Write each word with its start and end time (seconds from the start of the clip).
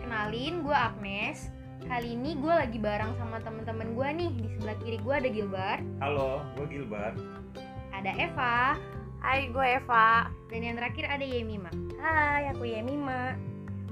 kenalin, 0.00 0.64
gue 0.64 0.74
Agnes. 0.74 1.52
Kali 1.80 2.12
ini 2.12 2.36
gue 2.36 2.52
lagi 2.52 2.76
bareng 2.76 3.16
sama 3.16 3.40
temen-temen 3.40 3.96
gue 3.96 4.08
nih. 4.20 4.30
Di 4.36 4.48
sebelah 4.56 4.76
kiri 4.84 4.98
gue 5.00 5.14
ada 5.16 5.28
Gilbert, 5.32 5.82
Halo, 6.00 6.44
gue 6.56 6.66
Gilbert. 6.68 7.16
ada 7.90 8.10
Eva, 8.16 8.76
Hai, 9.20 9.52
gue 9.52 9.66
Eva. 9.80 10.28
dan 10.48 10.60
yang 10.64 10.76
terakhir 10.80 11.04
ada 11.08 11.24
Yemima. 11.24 11.68
Hai, 12.00 12.48
aku 12.52 12.64
Yemima. 12.64 13.36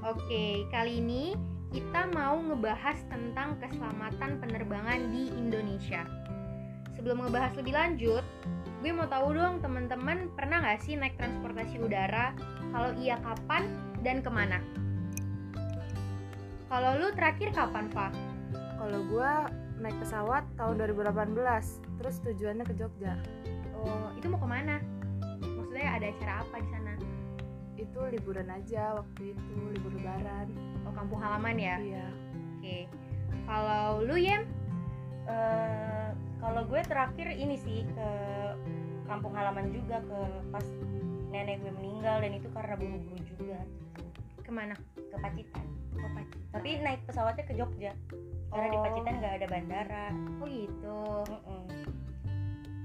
Oke, 0.04 0.64
kali 0.72 1.00
ini 1.04 1.36
kita 1.68 2.08
mau 2.16 2.40
ngebahas 2.40 2.96
tentang 3.12 3.60
keselamatan 3.60 4.40
penerbangan 4.40 5.12
di 5.12 5.28
Indonesia. 5.36 6.08
Sebelum 6.96 7.22
ngebahas 7.24 7.52
lebih 7.60 7.76
lanjut, 7.76 8.24
gue 8.80 8.90
mau 8.90 9.06
tahu 9.06 9.36
dong 9.36 9.60
teman-teman 9.60 10.32
pernah 10.32 10.64
nggak 10.64 10.80
sih 10.82 10.96
naik 10.96 11.14
transportasi 11.20 11.78
udara? 11.78 12.32
Kalau 12.72 12.90
iya 12.96 13.20
kapan 13.20 13.68
dan 14.00 14.24
ke 14.24 14.30
mana? 14.32 14.58
Kalau 16.68 17.00
lu 17.00 17.08
terakhir 17.16 17.48
kapan, 17.56 17.88
Fa? 17.88 18.12
Kalau 18.76 19.00
gue 19.08 19.32
naik 19.80 19.96
pesawat 20.04 20.44
tahun 20.60 20.84
2018, 20.84 21.32
terus 21.96 22.20
tujuannya 22.20 22.64
ke 22.68 22.76
Jogja. 22.76 23.16
Oh, 23.72 24.12
itu 24.12 24.28
mau 24.28 24.36
ke 24.36 24.48
mana? 24.48 24.76
Maksudnya 25.40 25.96
ada 25.96 26.06
acara 26.12 26.32
apa 26.44 26.56
di 26.60 26.68
sana? 26.68 26.92
Itu 27.80 28.00
liburan 28.12 28.52
aja 28.52 29.00
waktu 29.00 29.32
itu, 29.32 29.56
libur 29.80 29.96
lebaran. 29.96 30.52
Oh, 30.84 30.92
kampung 30.92 31.24
halaman 31.24 31.56
ya? 31.56 31.76
Iya. 31.80 32.06
Oke. 32.60 32.78
Kalau 33.48 34.04
lu, 34.04 34.20
Yem? 34.20 34.44
Eh, 35.24 36.08
kalau 36.36 36.68
gue 36.68 36.80
terakhir 36.84 37.32
ini 37.32 37.56
sih 37.64 37.88
ke 37.96 38.10
kampung 39.08 39.32
halaman 39.32 39.72
juga 39.72 40.04
ke 40.04 40.20
pas 40.52 40.66
nenek 41.32 41.64
gue 41.64 41.72
meninggal 41.72 42.20
dan 42.20 42.32
itu 42.36 42.48
karena 42.52 42.76
buru-buru 42.76 43.20
juga 43.24 43.60
Ke 44.48 44.52
mana? 44.56 44.72
ke 44.96 45.16
Pacitan. 45.20 45.66
Ke 45.92 46.08
Pacitan. 46.16 46.48
Tapi 46.56 46.68
naik 46.80 47.00
pesawatnya 47.04 47.44
ke 47.44 47.52
Jogja 47.52 47.92
karena 48.48 48.66
di 48.72 48.78
Oh. 48.80 48.84
Pacitan 48.88 49.14
nggak 49.20 49.34
ada 49.36 49.46
bandara. 49.52 50.06
Oh 50.40 50.48
gitu. 50.48 51.00
Mm-mm. 51.28 51.64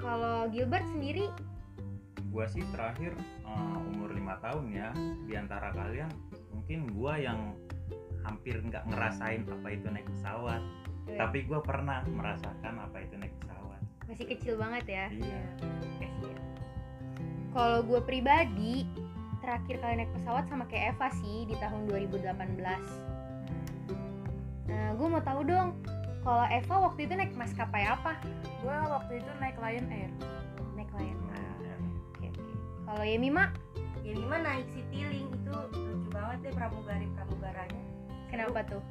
Kalau 0.03 0.51
Gilbert 0.51 0.83
sendiri 0.91 1.31
Gue 2.33 2.49
sih 2.49 2.65
terakhir 2.73 3.13
eh, 3.45 3.77
umur 3.95 4.11
lima 4.11 4.41
tahun 4.43 4.75
ya. 4.75 4.91
Di 5.23 5.39
antara 5.39 5.71
kalian 5.71 6.11
mungkin 6.51 6.89
gue 6.91 7.13
yang 7.21 7.55
hampir 8.27 8.59
nggak 8.59 8.83
ngerasain 8.89 9.47
apa 9.47 9.67
itu 9.71 9.87
naik 9.87 10.07
pesawat. 10.19 10.59
Iya. 11.07 11.17
Tapi 11.23 11.47
gue 11.47 11.59
pernah 11.63 12.03
merasakan 12.03 12.75
apa 12.75 12.97
itu 12.99 13.15
naik 13.15 13.31
pesawat. 13.39 13.79
masih 14.03 14.27
kecil 14.27 14.59
banget 14.59 14.83
ya. 14.91 15.05
Iya. 15.15 15.41
Kasian. 16.03 16.37
Kalau 17.55 17.79
gue 17.85 18.01
pribadi 18.03 18.83
terakhir 19.43 19.75
kali 19.83 19.93
naik 19.99 20.11
pesawat 20.15 20.47
sama 20.47 20.63
kayak 20.71 20.95
Eva 20.95 21.11
sih 21.19 21.43
di 21.43 21.55
tahun 21.59 21.91
2018. 21.91 22.23
Nah, 24.71 24.95
gue 24.95 25.07
mau 25.11 25.19
tahu 25.19 25.43
dong, 25.43 25.75
kalau 26.23 26.47
Eva 26.47 26.75
waktu 26.87 27.03
itu 27.03 27.13
naik 27.19 27.35
maskapai 27.35 27.83
apa? 27.83 28.15
Gue 28.63 28.71
waktu 28.71 29.19
itu 29.19 29.31
naik 29.43 29.59
Lion 29.59 29.87
Air. 29.91 30.11
Naik 30.79 30.87
Lion. 30.95 31.19
Hmm, 31.19 31.59
ya. 31.59 31.75
Oke 32.15 32.27
oke. 32.31 32.43
Kalau 32.87 33.03
Yemima, 33.03 33.51
Ya 34.03 34.19
gimana 34.19 34.59
naik 34.59 34.67
Citylink 34.75 35.31
itu 35.31 35.55
lucu 35.79 36.09
banget 36.11 36.37
deh 36.43 36.53
pramugari 36.59 37.07
pramugaranya. 37.15 37.83
kenapa 38.27 38.59
tuh? 38.67 38.83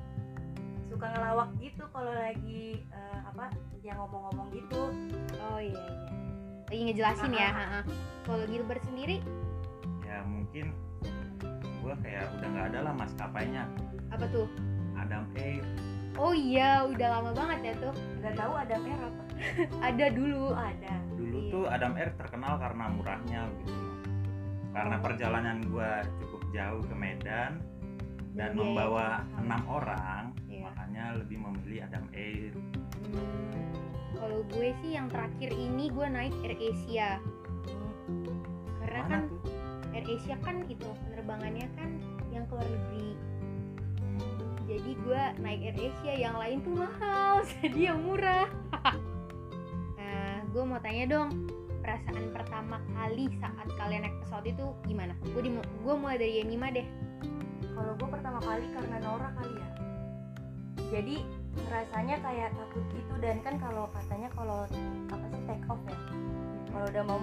Suka 0.89 1.05
ngelawak 1.13 1.53
gitu 1.61 1.85
kalau 1.93 2.13
lagi 2.17 2.81
eh, 2.81 3.19
apa 3.29 3.53
yang 3.85 4.01
ngomong-ngomong 4.01 4.49
gitu. 4.57 4.89
Oh 5.37 5.61
iya 5.61 5.77
iya. 5.77 6.09
Lagi 6.73 6.81
ngejelasin 6.89 7.33
ya. 7.37 7.45
Ah, 7.45 7.53
ha-ha. 7.53 7.81
Kalau 8.25 8.45
Gilbert 8.49 8.81
sendiri 8.89 9.21
Ya 10.23 10.31
mungkin 10.31 10.71
gue 11.83 11.95
kayak 11.99 12.31
udah 12.39 12.47
nggak 12.47 12.67
ada 12.71 12.79
lah 12.87 12.95
maskapainya. 12.95 13.67
apa 14.07 14.23
tuh? 14.31 14.47
Adam 14.95 15.27
Air. 15.35 15.67
Oh 16.15 16.31
iya, 16.31 16.87
udah 16.87 17.09
lama 17.11 17.35
banget 17.35 17.59
ya 17.65 17.75
tuh. 17.81 17.95
Gak 18.21 18.37
tahu 18.37 18.53
ada 18.55 18.77
merah 18.79 19.09
apa? 19.09 19.23
Ada 19.91 20.07
dulu. 20.15 20.53
Oh 20.53 20.63
ada. 20.63 20.95
Dulu 21.19 21.39
Iya. 21.41 21.51
tuh 21.51 21.65
Adam 21.67 21.93
Air 21.99 22.15
terkenal 22.15 22.55
karena 22.55 22.85
murahnya 22.87 23.41
gitu. 23.59 23.75
Karena 24.71 24.97
perjalanan 25.01 25.59
gue 25.65 25.91
cukup 26.23 26.43
jauh 26.53 26.83
ke 26.85 26.95
Medan 26.95 27.59
dan 28.31 28.51
biaya 28.53 28.55
membawa 28.55 29.07
cukup 29.19 29.27
mahal. 29.27 29.43
enam 29.43 29.63
orang, 29.67 30.25
Iya. 30.47 30.63
makanya 30.63 31.05
lebih 31.19 31.37
memilih 31.41 31.79
Adam 31.83 32.05
Air. 32.15 32.53
Hmm, 33.03 33.73
kalau 34.15 34.41
gue 34.47 34.69
sih 34.79 34.91
yang 34.93 35.11
terakhir 35.11 35.51
ini 35.51 35.91
gue 35.91 36.07
naik 36.07 36.35
Air 36.39 36.55
Asia 36.63 37.11
karena 38.79 39.01
Mana 39.01 39.11
kan 39.11 39.23
tuh? 39.27 39.42
Air 40.03 40.19
Asia 40.19 40.35
kan 40.43 40.67
itu 40.67 40.91
penerbangannya 41.07 41.71
kan 41.79 41.95
yang 42.35 42.43
ke 42.51 42.59
luar 42.59 42.67
negeri. 42.67 43.11
Jadi 44.67 44.91
gue 44.99 45.23
naik 45.39 45.61
Air 45.63 45.79
Asia 45.79 46.15
yang 46.19 46.35
lain 46.43 46.59
tuh 46.67 46.75
mahal 46.75 47.47
jadi 47.63 47.95
yang 47.95 48.03
murah. 48.03 48.51
Nah 50.03 50.43
gue 50.51 50.63
mau 50.67 50.83
tanya 50.83 51.07
dong 51.07 51.47
perasaan 51.87 52.35
pertama 52.35 52.83
kali 52.91 53.31
saat 53.39 53.71
kalian 53.79 54.03
naik 54.03 54.19
pesawat 54.27 54.51
itu 54.51 54.67
gimana? 54.91 55.15
Gue 55.31 55.47
gue 55.63 55.95
mulai 55.95 56.19
dari 56.19 56.43
Yemima 56.43 56.75
deh. 56.75 56.85
Kalau 57.71 57.95
gue 57.95 58.09
pertama 58.11 58.43
kali 58.43 58.67
karena 58.75 58.99
Nora 58.99 59.31
kali 59.39 59.55
ya. 59.55 59.69
Jadi 60.91 61.17
rasanya 61.71 62.19
kayak 62.19 62.51
takut 62.59 62.85
gitu. 62.91 63.15
Dan 63.23 63.39
kan 63.47 63.55
kalau 63.63 63.87
katanya 63.95 64.29
kalau 64.35 64.67
apa 65.15 65.27
sih 65.31 65.43
take 65.47 65.67
off 65.71 65.81
ya. 65.87 65.99
Kalau 66.75 66.87
udah 66.91 67.05
mau 67.07 67.21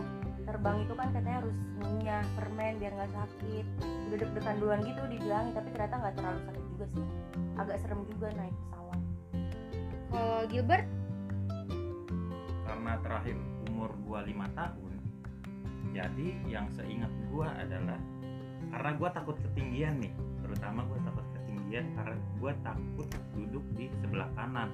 terbang 0.50 0.78
itu 0.82 0.94
kan 0.98 1.08
katanya 1.14 1.46
harus 1.46 1.58
ngunyah 1.78 2.26
permen 2.34 2.74
biar 2.82 2.92
nggak 2.98 3.14
sakit. 3.14 3.66
Udah 4.10 4.18
deg-degan 4.18 4.56
duluan 4.58 4.80
gitu 4.82 5.02
dibilangin 5.06 5.54
tapi 5.54 5.68
ternyata 5.78 5.96
nggak 6.02 6.16
terlalu 6.18 6.40
sakit 6.50 6.64
juga 6.74 6.86
sih. 6.90 7.06
Agak 7.62 7.78
serem 7.86 8.02
juga 8.10 8.28
naik 8.34 8.56
pesawat. 8.58 9.00
kalau 10.10 10.42
Gilbert 10.50 10.88
karena 12.70 12.94
terakhir 13.02 13.36
umur 13.70 13.92
gua 14.06 14.20
lima 14.26 14.46
tahun 14.54 14.94
jadi 15.90 16.28
yang 16.46 16.70
seingat 16.74 17.10
gua 17.34 17.50
adalah 17.58 17.98
karena 18.70 18.92
gua 18.98 19.10
takut 19.10 19.38
ketinggian 19.42 20.00
nih 20.02 20.14
terutama 20.46 20.86
gua 20.86 21.00
takut 21.06 21.26
ketinggian 21.34 21.86
karena 21.98 22.18
gua 22.38 22.54
takut 22.62 23.08
duduk 23.34 23.66
di 23.74 23.90
sebelah 24.02 24.30
kanan 24.38 24.70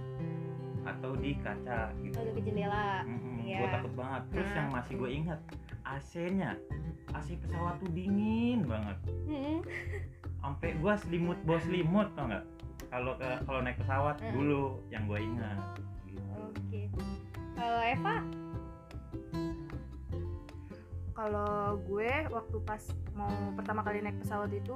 atau 0.85 1.12
di 1.16 1.34
kaca 1.35 1.90
gitu 2.00 2.13
kalau 2.13 2.31
ke 2.31 2.41
jendela 2.41 3.01
Mm-mm, 3.03 3.41
Iya. 3.41 3.57
gua 3.57 3.69
takut 3.73 3.94
banget 3.96 4.22
terus 4.29 4.47
Nah. 4.47 4.56
yang 4.56 4.68
masih 4.72 4.94
gue 4.96 5.09
ingat 5.12 5.40
AC-nya 5.84 6.51
AC 7.12 7.28
pesawat 7.38 7.75
tuh 7.78 7.90
dingin 7.90 8.63
banget 8.63 8.97
Hmm, 9.25 9.59
sampai 10.40 10.69
gua 10.78 10.94
selimut 10.95 11.38
bawa 11.41 11.59
selimut 11.59 12.07
tau 12.13 12.25
nggak 12.25 12.45
kalau 12.88 13.13
ke 13.13 13.29
kalau 13.44 13.59
naik 13.59 13.78
pesawat 13.78 14.16
Mm. 14.19 14.31
dulu 14.31 14.63
yang 14.88 15.03
gue 15.06 15.19
ingat 15.19 15.57
gitu. 16.06 16.22
oke 16.31 16.81
kalau 17.53 17.81
Eva 17.84 18.16
Kalau 21.16 21.56
gue 21.81 22.12
waktu 22.28 22.57
pas 22.62 22.84
mau 23.13 23.31
pertama 23.56 23.81
kali 23.81 24.03
naik 24.03 24.19
pesawat 24.19 24.51
itu, 24.51 24.75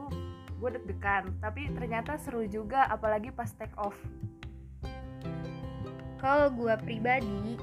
gue 0.56 0.69
deg-degan. 0.72 1.36
Tapi 1.38 1.68
ternyata 1.69 2.16
seru 2.16 2.48
juga, 2.48 2.88
apalagi 2.88 3.28
pas 3.30 3.52
take 3.52 3.75
off. 3.75 3.96
Kalau 6.19 6.52
gue 6.52 6.75
pribadi, 6.84 7.56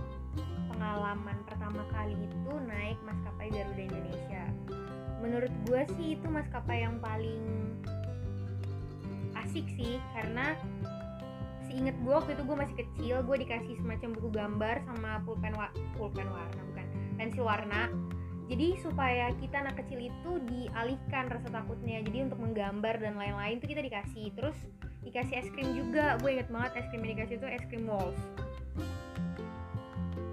pengalaman 0.72 1.36
pertama 1.44 1.84
kali 1.92 2.16
itu 2.16 2.52
naik 2.64 2.96
maskapai 3.04 3.52
Garuda 3.52 3.82
Indonesia. 3.84 4.44
Menurut 5.20 5.52
gue 5.68 5.82
sih 5.96 6.16
itu 6.16 6.26
maskapai 6.28 6.84
yang 6.88 6.96
paling 7.00 7.44
asik 9.44 9.68
sih, 9.76 10.00
karena 10.16 10.56
seinget 11.68 11.92
gue 12.00 12.12
waktu 12.16 12.32
itu 12.32 12.42
gue 12.48 12.56
masih 12.56 12.76
kecil, 12.80 13.16
gue 13.28 13.36
dikasih 13.44 13.76
semacam 13.76 14.08
buku 14.16 14.28
gambar 14.32 14.76
sama 14.88 15.20
pulpen 15.28 15.52
wa 15.52 15.68
pulpen 15.92 16.28
warna 16.32 16.60
bukan 16.72 16.86
pensil 17.20 17.44
warna. 17.44 17.92
Jadi 18.46 18.78
supaya 18.78 19.34
kita 19.42 19.68
anak 19.68 19.84
kecil 19.84 20.06
itu 20.06 20.30
dialihkan 20.46 21.26
rasa 21.26 21.50
takutnya. 21.50 21.98
Jadi 22.06 22.30
untuk 22.30 22.38
menggambar 22.38 23.02
dan 23.02 23.18
lain-lain 23.18 23.58
itu 23.58 23.74
kita 23.74 23.82
dikasih. 23.82 24.30
Terus 24.38 24.54
dikasih 25.02 25.34
es 25.42 25.48
krim 25.50 25.74
juga. 25.74 26.14
Gue 26.22 26.38
inget 26.38 26.46
banget 26.54 26.78
es 26.78 26.86
krim 26.94 27.02
yang 27.02 27.18
dikasih 27.18 27.42
itu 27.42 27.48
es 27.50 27.64
krim 27.66 27.90
Walls. 27.90 28.45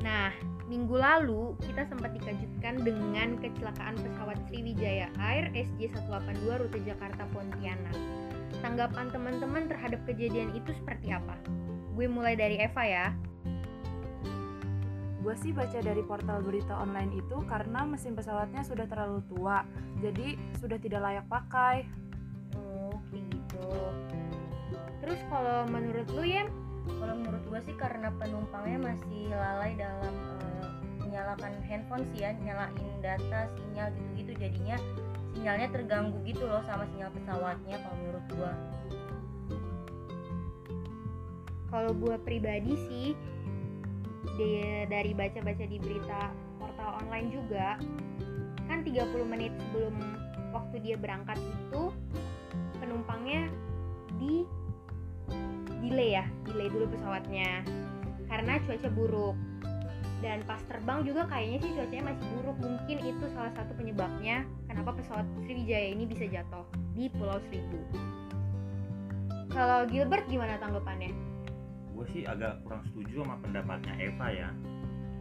Nah, 0.04 0.36
minggu 0.68 1.00
lalu 1.00 1.56
kita 1.64 1.88
sempat 1.88 2.12
dikejutkan 2.12 2.84
dengan 2.84 3.40
kecelakaan 3.40 3.96
pesawat 3.96 4.36
Sriwijaya 4.52 5.08
Air 5.16 5.48
SJ182 5.56 6.44
rute 6.60 6.80
Jakarta 6.84 7.24
Pontianak. 7.32 7.96
Tanggapan 8.60 9.08
teman-teman 9.16 9.72
terhadap 9.72 10.04
kejadian 10.04 10.52
itu 10.52 10.76
seperti 10.76 11.16
apa? 11.16 11.40
Gue 11.96 12.12
mulai 12.12 12.36
dari 12.36 12.60
Eva 12.60 12.84
ya. 12.84 13.08
Gue 15.24 15.40
sih 15.40 15.56
baca 15.56 15.80
dari 15.80 16.04
portal 16.04 16.44
berita 16.44 16.76
online 16.76 17.16
itu 17.16 17.40
karena 17.48 17.88
mesin 17.88 18.12
pesawatnya 18.12 18.60
sudah 18.68 18.84
terlalu 18.92 19.24
tua, 19.32 19.64
jadi 20.04 20.36
sudah 20.60 20.76
tidak 20.84 21.00
layak 21.00 21.26
pakai. 21.32 21.88
Oh, 22.60 23.00
kayak 23.08 23.24
gitu. 23.32 23.72
Terus 25.00 25.20
kalau 25.32 25.64
menurut 25.72 26.08
lu 26.12 26.28
ya, 26.28 26.44
Kalau 26.88 27.16
menurut 27.16 27.44
gue 27.48 27.60
sih 27.68 27.76
karena 27.80 28.12
penumpangnya 28.20 28.80
masih 28.94 29.32
lalai 29.32 29.72
dalam 29.80 30.16
eh, 30.44 30.68
menyalakan 31.04 31.54
handphone 31.68 32.04
sih 32.12 32.28
ya, 32.28 32.32
nyalain 32.44 32.88
data, 33.00 33.48
sinyal 33.56 33.92
gitu-gitu 33.96 34.32
jadinya 34.40 34.78
sinyalnya 35.34 35.68
terganggu 35.74 36.18
gitu 36.24 36.46
loh 36.46 36.62
sama 36.64 36.86
sinyal 36.94 37.10
pesawatnya 37.12 37.76
kalau 37.82 37.98
menurut 38.00 38.26
gua. 38.38 38.54
kalau 41.74 41.90
gue 41.98 42.16
pribadi 42.22 42.78
sih 42.86 43.10
dari 44.86 45.10
baca-baca 45.18 45.66
di 45.66 45.82
berita 45.82 46.30
portal 46.62 47.02
online 47.02 47.34
juga 47.34 47.82
kan 48.70 48.86
30 48.86 49.10
menit 49.26 49.50
sebelum 49.58 49.98
waktu 50.54 50.86
dia 50.86 50.96
berangkat 51.02 51.42
itu 51.42 51.90
penumpangnya 52.78 53.50
di 54.22 54.46
delay 56.54 56.70
dulu 56.70 56.86
pesawatnya. 56.94 57.66
Karena 58.30 58.62
cuaca 58.64 58.90
buruk. 58.94 59.36
Dan 60.24 60.40
pas 60.48 60.62
terbang 60.72 61.04
juga 61.04 61.28
kayaknya 61.28 61.58
sih 61.68 61.72
cuacanya 61.76 62.04
masih 62.16 62.26
buruk. 62.40 62.58
Mungkin 62.64 62.98
itu 63.04 63.26
salah 63.36 63.52
satu 63.58 63.76
penyebabnya 63.76 64.48
kenapa 64.72 64.96
pesawat 64.96 65.28
Sriwijaya 65.44 65.92
ini 65.92 66.08
bisa 66.08 66.24
jatuh 66.30 66.64
di 66.96 67.12
Pulau 67.12 67.42
Seribu. 67.52 67.82
Kalau 69.52 69.86
Gilbert 69.86 70.26
gimana 70.32 70.56
tanggapannya? 70.58 71.34
gue 72.04 72.06
sih 72.20 72.24
agak 72.28 72.60
kurang 72.68 72.84
setuju 72.92 73.24
sama 73.24 73.40
pendapatnya 73.40 73.94
Eva 73.96 74.28
ya. 74.28 74.50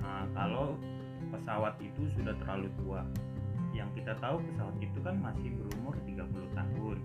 Nah, 0.02 0.26
kalau 0.34 0.74
pesawat 1.30 1.78
itu 1.78 2.10
sudah 2.18 2.34
terlalu 2.42 2.66
tua. 2.82 3.06
Yang 3.70 4.02
kita 4.02 4.18
tahu 4.18 4.42
pesawat 4.50 4.76
itu 4.82 4.98
kan 4.98 5.14
masih 5.22 5.48
berumur 5.62 5.94
30 6.02 6.26
tahun 6.58 6.98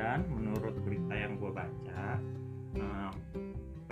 dan 0.00 0.24
menurut 0.32 0.72
berita 0.80 1.12
yang 1.12 1.36
gue 1.36 1.52
baca 1.52 2.04
eh, 2.72 3.12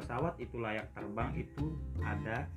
pesawat 0.01 0.41
itu 0.41 0.57
layak 0.57 0.89
terbang 0.97 1.37
itu 1.37 1.77
ada 2.01 2.49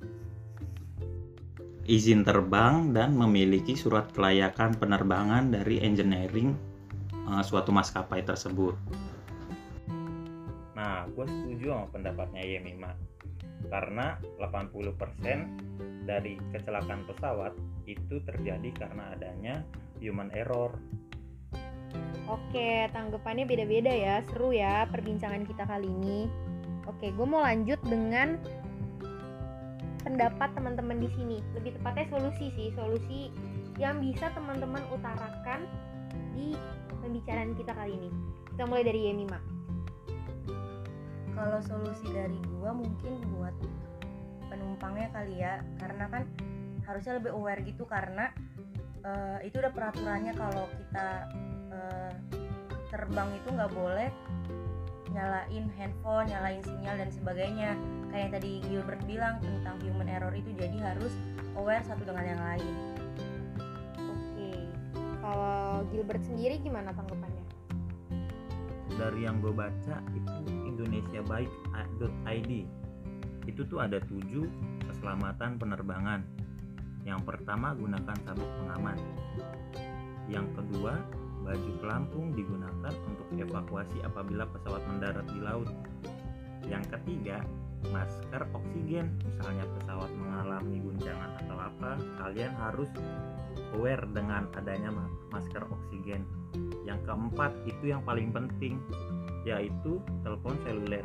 izin 1.84 2.24
terbang 2.24 2.96
dan 2.96 3.12
memiliki 3.12 3.76
surat 3.76 4.08
kelayakan 4.16 4.72
penerbangan 4.80 5.52
dari 5.52 5.84
engineering 5.84 6.56
eh, 7.12 7.42
suatu 7.44 7.68
maskapai 7.68 8.24
tersebut. 8.24 8.72
Nah, 10.72 11.04
gue 11.12 11.26
setuju 11.28 11.76
sama 11.76 11.86
pendapatnya 11.92 12.40
Yemima 12.40 12.96
karena 13.68 14.18
80% 14.40 16.08
dari 16.08 16.34
kecelakaan 16.50 17.06
pesawat 17.06 17.54
itu 17.86 18.18
terjadi 18.24 18.70
karena 18.74 19.12
adanya 19.12 19.62
human 20.02 20.32
error. 20.34 20.74
Oke, 22.30 22.88
tanggapannya 22.94 23.44
beda-beda 23.44 23.92
ya. 23.92 24.24
Seru 24.30 24.54
ya 24.54 24.88
perbincangan 24.88 25.44
kita 25.44 25.68
kali 25.68 25.90
ini. 25.90 26.30
Oke, 26.88 27.12
gue 27.12 27.26
mau 27.26 27.44
lanjut 27.44 27.78
dengan 27.84 28.40
pendapat 30.02 30.50
teman-teman 30.56 30.98
di 30.98 31.08
sini. 31.12 31.38
Lebih 31.54 31.78
tepatnya 31.78 32.06
solusi 32.10 32.50
sih, 32.56 32.68
solusi 32.74 33.28
yang 33.76 34.00
bisa 34.00 34.32
teman-teman 34.32 34.82
utarakan 34.90 35.68
di 36.32 36.56
pembicaraan 37.02 37.52
kita 37.58 37.72
kali 37.74 37.94
ini. 37.96 38.10
Kita 38.52 38.64
mulai 38.68 38.84
dari 38.86 39.00
Yemima. 39.08 39.40
kalau 41.32 41.58
solusi 41.64 42.04
dari 42.12 42.36
gua 42.60 42.76
mungkin 42.76 43.16
buat 43.34 43.56
penumpangnya 44.52 45.08
kali 45.16 45.40
ya 45.40 45.64
karena 45.80 46.04
kan 46.12 46.22
harusnya 46.84 47.16
lebih 47.16 47.32
aware 47.32 47.64
gitu 47.64 47.88
karena 47.88 48.28
eh, 49.00 49.48
itu 49.48 49.56
udah 49.56 49.72
peraturannya 49.72 50.36
kalau 50.36 50.68
kita 50.76 51.32
terbang 52.92 53.28
itu 53.32 53.48
nggak 53.52 53.72
boleh 53.72 54.08
nyalain 55.12 55.68
handphone, 55.76 56.28
nyalain 56.28 56.62
sinyal 56.64 56.96
dan 56.96 57.10
sebagainya 57.12 57.70
kayak 58.08 58.20
yang 58.28 58.32
tadi 58.32 58.50
Gilbert 58.64 59.02
bilang 59.04 59.36
tentang 59.44 59.76
human 59.84 60.08
error 60.08 60.32
itu 60.32 60.52
jadi 60.56 60.76
harus 60.80 61.12
aware 61.56 61.84
satu 61.84 62.04
dengan 62.04 62.24
yang 62.36 62.40
lain 62.40 62.74
Oke. 63.96 64.50
Kalau 65.20 65.84
Gilbert 65.92 66.22
sendiri 66.24 66.60
gimana 66.60 66.92
tanggapannya? 66.96 67.44
Dari 68.92 69.20
yang 69.24 69.40
gue 69.40 69.52
baca 69.52 69.96
itu 70.12 70.36
indonesiabaik.id 70.68 72.52
itu 73.42 73.66
tuh 73.66 73.82
ada 73.82 73.98
tujuh 74.06 74.46
keselamatan 74.86 75.58
penerbangan. 75.58 76.22
Yang 77.02 77.20
pertama 77.26 77.74
gunakan 77.74 78.14
sabuk 78.22 78.46
pengaman. 78.62 78.94
Yang 80.30 80.46
kedua 80.54 81.02
baju 81.42 81.70
pelampung 81.82 82.32
digunakan 82.32 82.94
untuk 83.06 83.28
evakuasi 83.34 83.98
apabila 84.06 84.46
pesawat 84.50 84.82
mendarat 84.88 85.26
di 85.28 85.40
laut. 85.42 85.68
Yang 86.66 86.84
ketiga 86.98 87.42
masker 87.90 88.46
oksigen. 88.54 89.18
Misalnya 89.26 89.66
pesawat 89.80 90.10
mengalami 90.14 90.78
guncangan 90.78 91.30
atau 91.42 91.58
apa 91.58 91.90
kalian 92.22 92.54
harus 92.54 92.90
aware 93.74 94.06
dengan 94.14 94.46
adanya 94.54 94.94
ma- 94.94 95.10
masker 95.34 95.66
oksigen. 95.66 96.22
Yang 96.86 97.00
keempat 97.10 97.52
itu 97.66 97.90
yang 97.90 98.02
paling 98.06 98.30
penting 98.30 98.78
yaitu 99.42 99.98
telepon 100.22 100.54
seluler. 100.62 101.02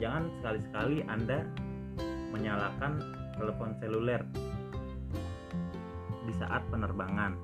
Jangan 0.00 0.32
sekali-sekali 0.40 1.04
anda 1.04 1.44
menyalakan 2.32 3.00
telepon 3.36 3.76
seluler 3.80 4.24
di 6.24 6.32
saat 6.40 6.64
penerbangan 6.72 7.36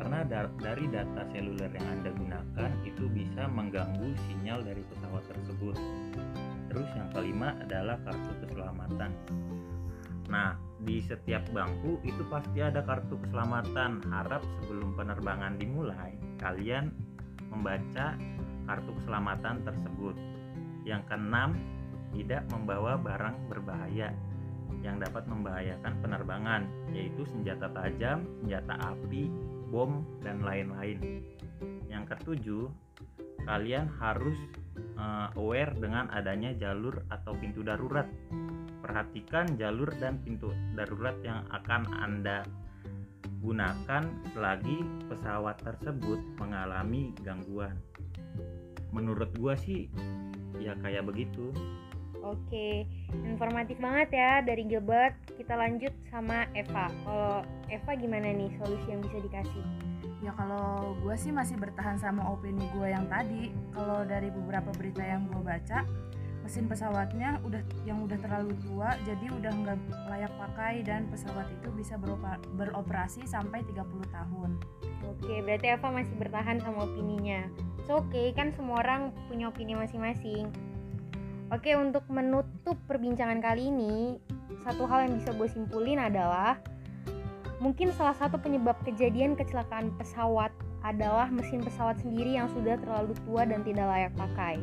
karena 0.00 0.24
da- 0.24 0.56
dari 0.56 0.88
data 0.88 1.28
seluler 1.28 1.68
yang 1.76 2.00
anda 2.00 2.08
gunakan 2.16 2.70
itu 2.88 3.04
bisa 3.12 3.44
mengganggu 3.52 4.16
sinyal 4.24 4.64
dari 4.64 4.80
pesawat 4.88 5.28
tersebut. 5.28 5.76
Terus 6.72 6.88
yang 6.96 7.12
kelima 7.12 7.52
adalah 7.60 8.00
kartu 8.08 8.32
keselamatan. 8.40 9.12
Nah 10.32 10.56
di 10.80 11.04
setiap 11.04 11.44
bangku 11.52 12.00
itu 12.00 12.24
pasti 12.32 12.64
ada 12.64 12.80
kartu 12.80 13.20
keselamatan. 13.20 14.00
Harap 14.08 14.40
sebelum 14.64 14.96
penerbangan 14.96 15.60
dimulai 15.60 16.16
kalian 16.40 16.96
membaca 17.52 18.16
kartu 18.64 18.90
keselamatan 19.04 19.68
tersebut. 19.68 20.16
Yang 20.88 21.12
keenam 21.12 21.60
tidak 22.16 22.48
membawa 22.48 22.96
barang 22.96 23.52
berbahaya 23.52 24.16
yang 24.80 24.96
dapat 24.96 25.28
membahayakan 25.28 25.92
penerbangan 26.00 26.62
yaitu 26.96 27.26
senjata 27.28 27.68
tajam, 27.68 28.24
senjata 28.40 28.74
api, 28.80 29.28
bom, 29.70 30.02
dan 30.20 30.42
lain-lain. 30.42 31.22
Yang 31.86 32.04
ketujuh, 32.14 32.64
kalian 33.46 33.88
harus 33.96 34.36
eh, 34.76 35.28
aware 35.38 35.72
dengan 35.78 36.10
adanya 36.12 36.52
jalur 36.58 37.06
atau 37.08 37.32
pintu 37.38 37.64
darurat. 37.64 38.06
Perhatikan 38.80 39.54
jalur 39.54 39.88
dan 40.02 40.18
pintu 40.20 40.50
darurat 40.74 41.14
yang 41.22 41.46
akan 41.54 41.86
Anda 42.02 42.42
gunakan 43.40 44.04
selagi 44.36 44.84
pesawat 45.08 45.64
tersebut 45.64 46.20
mengalami 46.36 47.16
gangguan. 47.24 47.78
Menurut 48.92 49.32
gua 49.38 49.56
sih 49.56 49.88
ya 50.60 50.76
kayak 50.76 51.08
begitu. 51.08 51.54
Oke, 52.20 52.84
informatif 53.24 53.80
banget 53.80 54.12
ya 54.12 54.44
dari 54.44 54.68
Gilbert. 54.68 55.16
Kita 55.40 55.56
lanjut 55.56 55.92
sama 56.12 56.44
Eva. 56.52 56.92
Kalau 57.04 57.42
Eva 57.72 57.92
gimana 57.96 58.28
nih 58.30 58.52
solusi 58.60 58.86
yang 58.92 59.00
bisa 59.00 59.18
dikasih? 59.24 59.64
Ya 60.20 60.36
kalau 60.36 61.00
gue 61.00 61.16
sih 61.16 61.32
masih 61.32 61.56
bertahan 61.56 61.96
sama 61.96 62.28
opini 62.28 62.68
gue 62.76 62.92
yang 62.92 63.08
tadi. 63.08 63.48
Kalau 63.72 64.04
dari 64.04 64.28
beberapa 64.28 64.68
berita 64.76 65.00
yang 65.00 65.24
gue 65.32 65.40
baca, 65.40 65.88
mesin 66.44 66.68
pesawatnya 66.68 67.40
udah 67.40 67.64
yang 67.88 68.04
udah 68.04 68.20
terlalu 68.20 68.52
tua, 68.68 68.92
jadi 69.08 69.26
udah 69.32 69.52
nggak 69.64 69.78
layak 70.12 70.32
pakai 70.36 70.84
dan 70.84 71.08
pesawat 71.08 71.48
itu 71.48 71.72
bisa 71.72 71.96
beroperasi 72.52 73.24
sampai 73.24 73.64
30 73.64 73.80
tahun. 74.12 74.60
Oke, 75.08 75.40
berarti 75.40 75.72
Eva 75.72 75.88
masih 75.88 76.12
bertahan 76.20 76.60
sama 76.60 76.84
opininya. 76.84 77.48
So, 77.88 78.04
oke, 78.04 78.36
kan 78.36 78.52
semua 78.52 78.84
orang 78.84 79.16
punya 79.24 79.48
opini 79.48 79.72
masing-masing. 79.72 80.52
Oke, 81.50 81.74
untuk 81.74 82.06
menutup 82.06 82.78
perbincangan 82.86 83.42
kali 83.42 83.74
ini, 83.74 84.22
satu 84.62 84.86
hal 84.86 85.10
yang 85.10 85.18
bisa 85.18 85.34
gue 85.34 85.50
simpulin 85.50 85.98
adalah 85.98 86.62
mungkin 87.58 87.90
salah 87.90 88.14
satu 88.14 88.38
penyebab 88.38 88.78
kejadian 88.86 89.34
kecelakaan 89.34 89.90
pesawat 89.98 90.54
adalah 90.86 91.26
mesin 91.26 91.58
pesawat 91.58 91.98
sendiri 91.98 92.38
yang 92.38 92.46
sudah 92.54 92.78
terlalu 92.78 93.18
tua 93.26 93.42
dan 93.50 93.66
tidak 93.66 93.82
layak 93.82 94.14
pakai. 94.14 94.62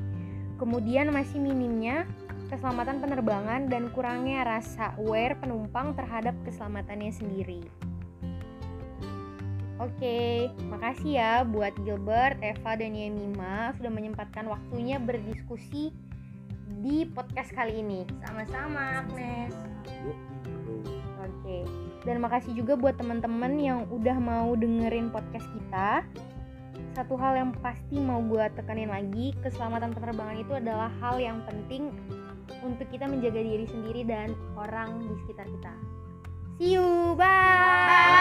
Kemudian 0.56 1.12
masih 1.12 1.44
minimnya 1.44 2.08
keselamatan 2.48 3.04
penerbangan 3.04 3.68
dan 3.68 3.92
kurangnya 3.92 4.48
rasa 4.48 4.96
aware 4.96 5.36
penumpang 5.44 5.92
terhadap 5.92 6.40
keselamatannya 6.48 7.12
sendiri. 7.12 7.68
Oke, 9.78 10.48
makasih 10.72 11.20
ya 11.20 11.34
buat 11.44 11.76
Gilbert, 11.84 12.40
Eva, 12.40 12.80
dan 12.80 12.96
Yemima 12.96 13.76
sudah 13.76 13.92
menyempatkan 13.92 14.48
waktunya 14.48 14.98
berdiskusi 14.98 16.07
di 16.68 17.08
podcast 17.08 17.56
kali 17.56 17.80
ini. 17.80 18.04
sama-sama 18.28 19.04
Agnes. 19.04 19.56
Oke, 21.18 21.68
dan 22.08 22.24
makasih 22.24 22.56
juga 22.56 22.80
buat 22.80 22.96
teman-teman 22.96 23.60
yang 23.60 23.84
udah 23.92 24.16
mau 24.20 24.56
dengerin 24.56 25.12
podcast 25.12 25.48
kita. 25.52 26.04
Satu 26.94 27.18
hal 27.18 27.38
yang 27.38 27.52
pasti 27.62 27.98
mau 28.00 28.22
gue 28.22 28.48
tekanin 28.54 28.90
lagi, 28.90 29.34
keselamatan 29.42 29.94
penerbangan 29.94 30.38
itu 30.38 30.54
adalah 30.56 30.90
hal 31.04 31.20
yang 31.20 31.42
penting 31.46 31.92
untuk 32.64 32.88
kita 32.90 33.06
menjaga 33.06 33.44
diri 33.44 33.66
sendiri 33.68 34.02
dan 34.08 34.34
orang 34.56 35.04
di 35.04 35.14
sekitar 35.26 35.46
kita. 35.52 35.74
See 36.58 36.74
you, 36.74 37.14
bye! 37.14 38.18